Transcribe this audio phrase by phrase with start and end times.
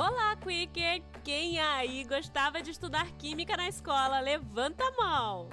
[0.00, 1.02] Olá, Quicker!
[1.24, 4.20] Quem aí gostava de estudar química na escola?
[4.20, 5.48] Levanta a mão!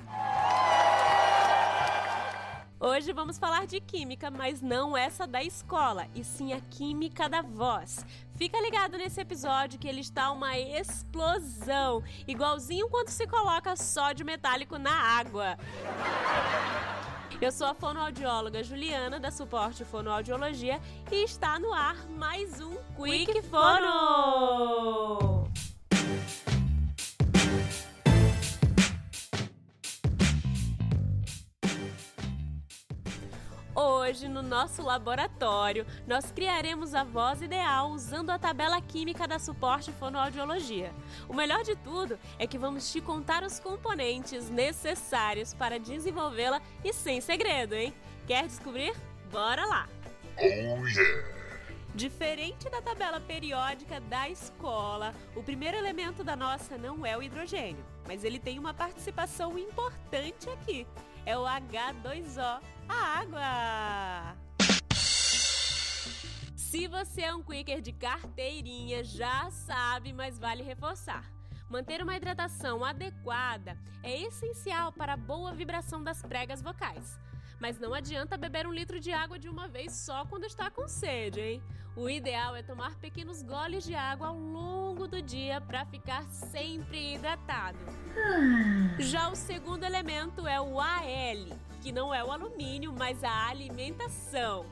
[2.79, 7.41] Hoje vamos falar de química, mas não essa da escola, e sim a química da
[7.41, 8.05] voz.
[8.35, 14.77] Fica ligado nesse episódio que ele está uma explosão, igualzinho quando se coloca sódio metálico
[14.77, 15.57] na água.
[17.41, 20.79] Eu sou a fonoaudióloga Juliana, da Suporte Fonoaudiologia,
[21.11, 22.54] e está no ar mais
[22.95, 25.43] Quick Fono!
[33.75, 39.91] Hoje, no nosso laboratório, nós criaremos a voz ideal usando a tabela química da Suporte
[39.91, 40.93] Fonoaudiologia.
[41.27, 46.93] O melhor de tudo é que vamos te contar os componentes necessários para desenvolvê-la e
[46.93, 47.93] sem segredo, hein?
[48.25, 48.95] Quer descobrir?
[49.29, 49.89] Bora lá!
[50.37, 51.34] Oh yeah!
[51.95, 57.85] Diferente da tabela periódica da escola, o primeiro elemento da nossa não é o hidrogênio,
[58.05, 60.85] mas ele tem uma participação importante aqui.
[61.25, 64.37] É o H2O, a água!
[66.57, 71.23] Se você é um quicker de carteirinha, já sabe, mas vale reforçar.
[71.69, 77.17] Manter uma hidratação adequada é essencial para a boa vibração das pregas vocais.
[77.59, 80.87] Mas não adianta beber um litro de água de uma vez só quando está com
[80.87, 81.63] sede, hein?
[81.95, 87.13] O ideal é tomar pequenos goles de água ao longo do dia para ficar sempre
[87.13, 87.77] hidratado.
[88.99, 94.65] Já o segundo elemento é o AL, que não é o alumínio, mas a alimentação.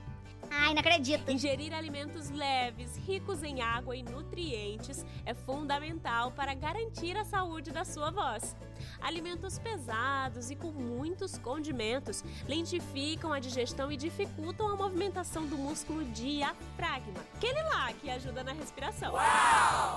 [0.50, 1.30] Ai, não acredito.
[1.32, 7.84] Ingerir alimentos leves, ricos em água e nutrientes é fundamental para garantir a saúde da
[7.84, 8.56] sua voz.
[9.02, 16.04] Alimentos pesados e com muitos condimentos lentificam a digestão e dificultam a movimentação do músculo
[16.06, 19.14] diafragma, aquele lá que ajuda na respiração.
[19.14, 19.93] Uau!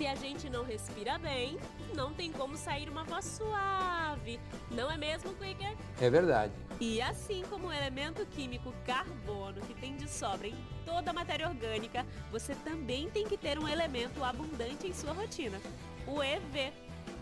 [0.00, 1.58] Se a gente não respira bem,
[1.94, 4.40] não tem como sair uma voz suave.
[4.70, 5.76] Não é mesmo, Quicker?
[6.00, 6.54] É verdade.
[6.80, 11.46] E assim como o elemento químico carbono, que tem de sobra em toda a matéria
[11.46, 15.60] orgânica, você também tem que ter um elemento abundante em sua rotina:
[16.06, 16.72] o EV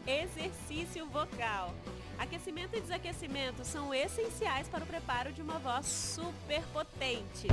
[0.07, 1.75] exercício vocal.
[2.17, 7.49] Aquecimento e desaquecimento são essenciais para o preparo de uma voz super potente.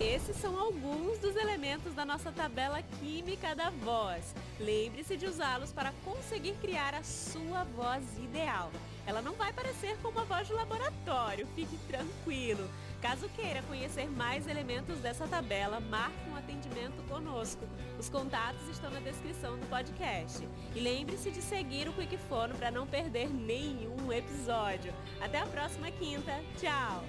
[0.00, 4.34] Esses são alguns dos elementos da nossa tabela química da voz.
[4.58, 8.70] Lembre-se de usá-los para conseguir criar a sua voz ideal.
[9.06, 12.68] Ela não vai parecer com uma voz de laboratório, fique tranquilo.
[13.00, 17.64] Caso queira conhecer mais elementos dessa tabela, marque um atendimento conosco.
[17.98, 20.42] Os contatos estão na descrição do podcast.
[20.74, 24.92] E lembre-se de seguir o Quickfono para não perder nenhum episódio.
[25.20, 26.32] Até a próxima quinta.
[26.58, 27.04] Tchau!